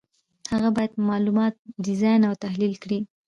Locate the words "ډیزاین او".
1.85-2.33